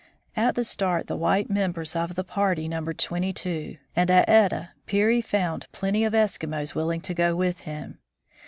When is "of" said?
1.95-2.15, 6.03-6.13